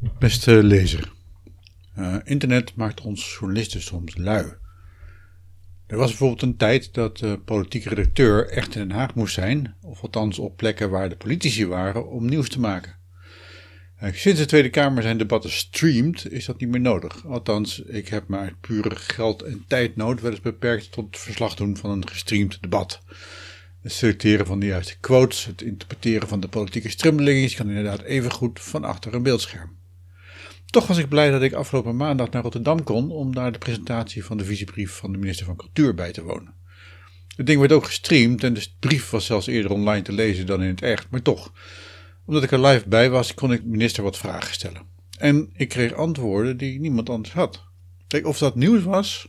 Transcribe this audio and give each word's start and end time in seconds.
Beste 0.00 0.62
lezer, 0.62 1.12
uh, 1.98 2.16
internet 2.24 2.74
maakt 2.74 3.00
ons 3.00 3.36
journalisten 3.38 3.82
soms 3.82 4.16
lui. 4.16 4.54
Er 5.86 5.96
was 5.96 6.08
bijvoorbeeld 6.08 6.42
een 6.42 6.56
tijd 6.56 6.94
dat 6.94 7.18
de 7.18 7.40
politieke 7.44 7.88
redacteur 7.88 8.48
echt 8.48 8.74
in 8.74 8.88
Den 8.88 8.96
Haag 8.96 9.14
moest 9.14 9.34
zijn, 9.34 9.74
of 9.82 10.02
althans 10.02 10.38
op 10.38 10.56
plekken 10.56 10.90
waar 10.90 11.08
de 11.08 11.16
politici 11.16 11.66
waren, 11.66 12.10
om 12.10 12.28
nieuws 12.28 12.48
te 12.48 12.60
maken. 12.60 12.96
Uh, 14.02 14.12
sinds 14.12 14.40
de 14.40 14.46
Tweede 14.46 14.70
Kamer 14.70 15.02
zijn 15.02 15.18
debatten 15.18 15.50
streamt, 15.50 16.30
is 16.30 16.44
dat 16.44 16.60
niet 16.60 16.70
meer 16.70 16.80
nodig. 16.80 17.26
Althans, 17.26 17.80
ik 17.80 18.08
heb 18.08 18.28
me 18.28 18.36
uit 18.36 18.60
pure 18.60 18.96
geld- 18.96 19.42
en 19.42 19.64
tijdnood 19.66 20.20
wel 20.20 20.30
eens 20.30 20.40
beperkt 20.40 20.92
tot 20.92 21.06
het 21.06 21.18
verslag 21.18 21.54
doen 21.54 21.76
van 21.76 21.90
een 21.90 22.08
gestreamd 22.08 22.62
debat. 22.62 23.00
Het 23.82 23.92
selecteren 23.92 24.46
van 24.46 24.58
de 24.60 24.66
juiste 24.66 24.98
quotes, 25.00 25.44
het 25.44 25.62
interpreteren 25.62 26.28
van 26.28 26.40
de 26.40 26.48
politieke 26.48 26.88
strummelingen 26.88 27.54
kan 27.54 27.68
inderdaad 27.68 28.02
even 28.02 28.32
goed 28.32 28.60
van 28.60 28.84
achter 28.84 29.14
een 29.14 29.22
beeldscherm. 29.22 29.77
Toch 30.70 30.86
was 30.86 30.98
ik 30.98 31.08
blij 31.08 31.30
dat 31.30 31.42
ik 31.42 31.52
afgelopen 31.52 31.96
maandag 31.96 32.30
naar 32.30 32.42
Rotterdam 32.42 32.82
kon 32.82 33.10
om 33.10 33.34
daar 33.34 33.52
de 33.52 33.58
presentatie 33.58 34.24
van 34.24 34.36
de 34.36 34.44
visiebrief 34.44 34.92
van 34.92 35.12
de 35.12 35.18
minister 35.18 35.46
van 35.46 35.56
Cultuur 35.56 35.94
bij 35.94 36.12
te 36.12 36.22
wonen. 36.22 36.54
Het 37.36 37.46
ding 37.46 37.60
werd 37.60 37.72
ook 37.72 37.84
gestreamd 37.84 38.44
en 38.44 38.54
de 38.54 38.66
brief 38.78 39.10
was 39.10 39.26
zelfs 39.26 39.46
eerder 39.46 39.70
online 39.70 40.02
te 40.02 40.12
lezen 40.12 40.46
dan 40.46 40.62
in 40.62 40.68
het 40.68 40.82
echt, 40.82 41.10
maar 41.10 41.22
toch, 41.22 41.52
omdat 42.24 42.42
ik 42.42 42.50
er 42.50 42.66
live 42.66 42.88
bij 42.88 43.10
was, 43.10 43.34
kon 43.34 43.52
ik 43.52 43.62
de 43.62 43.68
minister 43.68 44.02
wat 44.02 44.18
vragen 44.18 44.54
stellen. 44.54 44.82
En 45.18 45.50
ik 45.54 45.68
kreeg 45.68 45.92
antwoorden 45.92 46.56
die 46.56 46.80
niemand 46.80 47.10
anders 47.10 47.34
had. 47.34 47.64
Kijk, 48.06 48.26
of 48.26 48.38
dat 48.38 48.54
nieuws 48.54 48.82
was, 48.82 49.28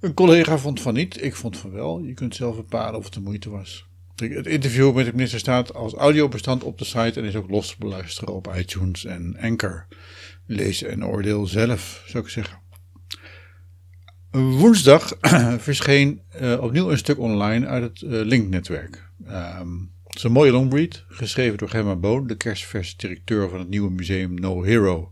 een 0.00 0.14
collega 0.14 0.58
vond 0.58 0.80
van 0.80 0.94
niet, 0.94 1.22
ik 1.22 1.34
vond 1.34 1.56
van 1.56 1.70
wel. 1.70 2.00
Je 2.00 2.14
kunt 2.14 2.34
zelf 2.34 2.56
bepalen 2.56 2.98
of 2.98 3.04
het 3.04 3.14
de 3.14 3.20
moeite 3.20 3.50
was. 3.50 3.86
Het 4.16 4.46
interview 4.46 4.94
met 4.94 5.06
de 5.06 5.12
minister 5.12 5.38
staat 5.38 5.74
als 5.74 5.94
audiobestand 5.94 6.64
op 6.64 6.78
de 6.78 6.84
site 6.84 7.20
en 7.20 7.24
is 7.24 7.36
ook 7.36 7.50
los 7.50 7.68
te 7.68 7.74
beluisteren 7.78 8.34
op 8.34 8.54
iTunes 8.56 9.04
en 9.04 9.36
Anchor. 9.40 9.86
Lees 10.46 10.82
en 10.82 11.06
oordeel 11.06 11.46
zelf, 11.46 12.04
zou 12.06 12.24
ik 12.24 12.30
zeggen. 12.30 12.58
Woensdag 14.30 15.12
verscheen 15.58 16.20
uh, 16.40 16.60
opnieuw 16.60 16.90
een 16.90 16.98
stuk 16.98 17.18
online 17.18 17.66
uit 17.66 17.82
het 17.82 18.00
uh, 18.00 18.10
Link-netwerk. 18.24 19.10
Um, 19.28 19.92
het 20.06 20.16
is 20.16 20.22
een 20.22 20.32
mooie 20.32 20.52
longread, 20.52 21.04
geschreven 21.08 21.58
door 21.58 21.68
Gemma 21.68 21.96
Boon, 21.96 22.26
de 22.26 22.36
kerstverse 22.36 22.96
directeur 22.96 23.48
van 23.48 23.58
het 23.58 23.68
nieuwe 23.68 23.90
museum 23.90 24.34
No 24.34 24.62
Hero. 24.62 25.10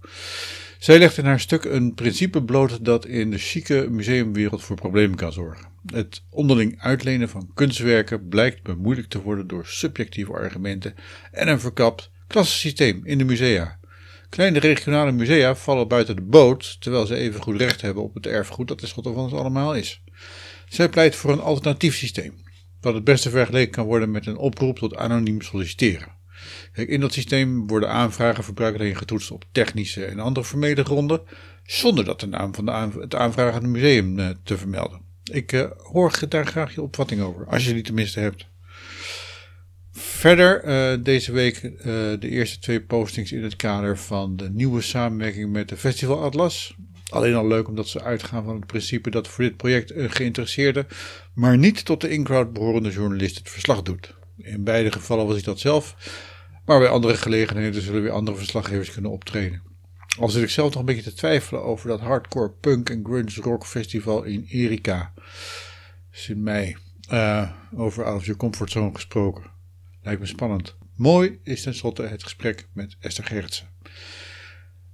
Zij 0.83 0.99
legt 0.99 1.19
in 1.19 1.25
haar 1.25 1.41
stuk 1.41 1.65
een 1.65 1.95
principe 1.95 2.43
bloot 2.43 2.85
dat 2.85 3.07
in 3.07 3.31
de 3.31 3.39
chique 3.39 3.87
museumwereld 3.91 4.63
voor 4.63 4.77
problemen 4.77 5.17
kan 5.17 5.33
zorgen. 5.33 5.69
Het 5.87 6.23
onderling 6.31 6.81
uitlenen 6.81 7.29
van 7.29 7.51
kunstwerken 7.55 8.29
blijkt 8.29 8.63
bemoeilijkt 8.63 9.11
te 9.11 9.23
worden 9.23 9.47
door 9.47 9.67
subjectieve 9.67 10.33
argumenten 10.33 10.95
en 11.33 11.49
een 11.49 11.61
verkapt 11.61 12.11
klassensysteem 12.27 13.01
in 13.05 13.19
de 13.19 13.25
musea. 13.25 13.79
Kleine 14.29 14.59
regionale 14.59 15.13
musea 15.13 15.55
vallen 15.55 15.89
buiten 15.89 16.17
de 16.17 16.23
boot, 16.23 16.81
terwijl 16.81 17.07
ze 17.07 17.17
even 17.17 17.43
goed 17.43 17.57
recht 17.57 17.81
hebben 17.81 18.03
op 18.03 18.15
het 18.15 18.27
erfgoed 18.27 18.69
dat 18.69 18.79
tenslotte 18.79 19.13
van 19.13 19.23
ons 19.23 19.33
allemaal 19.33 19.75
is. 19.75 20.03
Zij 20.69 20.89
pleit 20.89 21.17
voor 21.17 21.33
een 21.33 21.41
alternatief 21.41 21.97
systeem, 21.97 22.35
dat 22.81 22.95
het 22.95 23.05
beste 23.05 23.31
vergeleken 23.31 23.73
kan 23.73 23.87
worden 23.87 24.11
met 24.11 24.27
een 24.27 24.37
oproep 24.37 24.79
tot 24.79 24.97
anoniem 24.97 25.41
solliciteren. 25.41 26.21
In 26.73 27.01
dat 27.01 27.12
systeem 27.12 27.67
worden 27.67 27.91
aanvragen 27.91 28.45
verbruikelijk 28.45 28.97
getoetst 28.97 29.31
op 29.31 29.45
technische 29.53 30.05
en 30.05 30.19
andere 30.19 30.47
formele 30.47 30.85
gronden, 30.85 31.21
zonder 31.65 32.05
dat 32.05 32.21
de 32.21 32.27
naam 32.27 32.55
van 32.55 32.65
de 32.65 32.71
aan, 32.71 32.93
het 33.01 33.15
aanvragende 33.15 33.69
museum 33.69 34.19
uh, 34.19 34.29
te 34.45 34.59
vermelden. 34.59 35.01
Ik 35.33 35.53
uh, 35.53 35.70
hoor 35.77 36.19
daar 36.29 36.47
graag 36.47 36.75
je 36.75 36.83
opvatting 36.83 37.20
over, 37.20 37.47
als 37.47 37.65
je 37.65 37.73
die 37.73 37.83
tenminste 37.83 38.20
hebt. 38.20 38.51
Verder 39.93 40.65
uh, 40.65 41.05
deze 41.05 41.33
week 41.33 41.61
de 42.20 42.29
eerste 42.29 42.59
twee 42.59 42.83
postings 42.83 43.33
in 43.33 43.43
het 43.43 43.57
kader 43.57 43.98
van 43.98 44.37
de 44.37 44.51
nieuwe 44.51 44.81
samenwerking 44.81 45.53
met 45.53 45.69
de 45.69 45.77
Festival 45.77 46.23
Atlas. 46.23 46.75
Alleen 47.11 47.35
al 47.35 47.47
leuk 47.47 47.69
omdat 47.69 47.89
ze 47.89 48.03
uitgaan 48.03 48.45
van 48.45 48.55
het 48.55 48.67
principe 48.67 49.11
dat 49.11 49.29
voor 49.29 49.45
dit 49.45 49.57
project 49.57 49.95
een 49.95 50.11
geïnteresseerde, 50.11 50.87
maar 51.35 51.59
niet 51.59 51.85
tot 51.85 52.01
de 52.01 52.11
in-crowd 52.11 52.53
behorende 52.53 52.91
journalist 52.91 53.39
het 53.39 53.51
verslag 53.51 53.83
doet. 53.83 54.14
In 54.37 54.65
beide 54.65 54.93
gevallen 54.93 55.27
was 55.27 55.37
ik 55.37 55.45
dat 55.45 55.61
zelf, 55.61 55.97
maar 56.65 56.79
bij 56.79 56.89
andere 56.89 57.17
gelegenheden 57.17 57.83
zullen 57.83 58.03
weer 58.03 58.11
andere 58.11 58.37
verslaggevers 58.37 58.91
kunnen 58.91 59.11
optreden. 59.11 59.63
Al 60.19 60.29
zit 60.29 60.43
ik 60.43 60.51
zelf 60.51 60.70
nog 60.70 60.79
een 60.79 60.87
beetje 60.87 61.03
te 61.03 61.15
twijfelen 61.15 61.63
over 61.63 61.89
dat 61.89 62.01
hardcore 62.01 62.51
punk 62.51 62.91
en 62.91 63.05
grunge 63.05 63.41
rock 63.41 63.67
festival 63.67 64.23
in 64.23 64.45
Erika. 64.48 65.13
Dus 66.11 66.29
in 66.29 66.42
mei. 66.42 66.77
Uh, 67.11 67.51
over 67.75 68.05
out 68.05 68.17
of 68.17 68.25
your 68.25 68.41
comfortzone 68.41 68.95
gesproken. 68.95 69.45
Lijkt 70.03 70.21
me 70.21 70.27
spannend. 70.27 70.77
Mooi 70.97 71.41
is 71.42 71.63
tenslotte 71.63 72.03
het 72.03 72.23
gesprek 72.23 72.69
met 72.73 72.97
Esther 73.01 73.25
Gerritsen. 73.25 73.69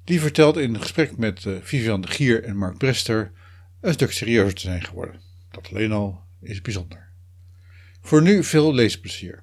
Die 0.05 0.21
vertelt 0.21 0.57
in 0.57 0.75
een 0.75 0.81
gesprek 0.81 1.17
met 1.17 1.45
uh, 1.45 1.57
Vivian 1.63 2.01
de 2.01 2.09
Gier 2.09 2.45
en 2.45 2.57
Mark 2.57 2.79
Brester 2.79 3.33
een 3.81 3.93
stuk 3.93 4.13
serieuzer 4.13 4.55
te 4.55 4.61
zijn 4.61 4.85
geworden. 4.85 5.21
Dat 5.51 5.69
alleen 5.71 5.93
al 5.93 6.21
is 6.41 6.63
bijzonder. 6.63 7.08
Voor 8.09 8.23
nu 8.23 8.45
veel 8.45 8.75
leesplezier. 8.75 9.43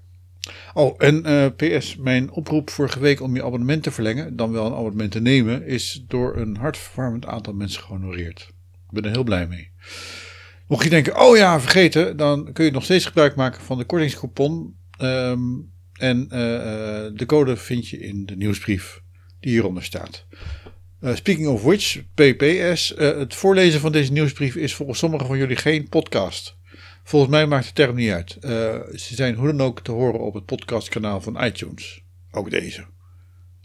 Oh, 0.73 0.95
en 0.97 1.27
uh, 1.27 1.45
PS, 1.55 1.95
mijn 1.95 2.31
oproep 2.31 2.69
vorige 2.69 2.99
week 2.99 3.21
om 3.21 3.35
je 3.35 3.43
abonnement 3.43 3.83
te 3.83 3.91
verlengen, 3.91 4.35
dan 4.35 4.51
wel 4.51 4.65
een 4.65 4.73
abonnement 4.73 5.11
te 5.11 5.21
nemen, 5.21 5.65
is 5.65 6.03
door 6.07 6.37
een 6.37 6.57
hartverwarmend 6.57 7.25
aantal 7.25 7.53
mensen 7.53 7.81
gehonoreerd. 7.81 8.47
Ik 8.71 8.91
ben 8.91 9.03
er 9.03 9.11
heel 9.11 9.23
blij 9.23 9.47
mee. 9.47 9.69
Mocht 10.67 10.83
je 10.83 10.89
denken, 10.89 11.19
oh 11.19 11.37
ja, 11.37 11.59
vergeten, 11.59 12.17
dan 12.17 12.51
kun 12.53 12.65
je 12.65 12.71
nog 12.71 12.83
steeds 12.83 13.05
gebruik 13.05 13.35
maken 13.35 13.61
van 13.61 13.77
de 13.77 13.85
kortingscoupon. 13.85 14.75
Um, 15.01 15.71
en 15.93 16.23
uh, 16.23 16.29
de 17.13 17.23
code 17.25 17.57
vind 17.57 17.87
je 17.87 17.97
in 17.97 18.25
de 18.25 18.35
nieuwsbrief 18.35 19.01
die 19.39 19.51
hieronder 19.51 19.83
staat. 19.83 20.25
Speaking 21.01 21.47
of 21.47 21.63
which, 21.63 22.03
PPS, 22.13 22.93
het 22.97 23.35
voorlezen 23.35 23.79
van 23.79 23.91
deze 23.91 24.11
nieuwsbrief 24.11 24.55
is 24.55 24.75
volgens 24.75 24.99
sommigen 24.99 25.27
van 25.27 25.37
jullie 25.37 25.55
geen 25.55 25.89
podcast. 25.89 26.57
Volgens 27.07 27.31
mij 27.31 27.47
maakt 27.47 27.66
de 27.66 27.73
term 27.73 27.95
niet 27.95 28.11
uit. 28.11 28.38
Uh, 28.41 28.51
ze 28.95 29.16
zijn 29.16 29.35
hoe 29.35 29.47
dan 29.47 29.61
ook 29.61 29.81
te 29.81 29.91
horen 29.91 30.19
op 30.19 30.33
het 30.33 30.45
podcastkanaal 30.45 31.21
van 31.21 31.43
iTunes. 31.43 32.03
Ook 32.31 32.49
deze. 32.49 32.85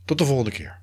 Tot 0.04 0.18
de 0.18 0.24
volgende 0.24 0.50
keer. 0.50 0.80